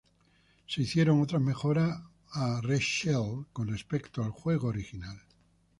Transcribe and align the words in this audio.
Se 0.65 0.81
hicieron 0.81 1.21
otras 1.21 1.43
mejoras 1.43 2.01
a 2.31 2.59
"Re-Shelled" 2.63 3.45
con 3.53 3.67
respecto 3.67 4.23
al 4.23 4.31
juego 4.31 4.69
original. 4.69 5.21